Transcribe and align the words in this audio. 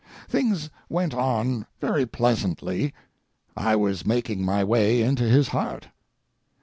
Things 0.27 0.71
went 0.89 1.13
on 1.13 1.67
very 1.79 2.07
pleasantly. 2.07 2.91
I 3.55 3.75
was 3.75 4.03
making 4.03 4.43
my 4.43 4.63
way 4.63 5.03
into 5.03 5.25
his 5.25 5.49
heart. 5.49 5.89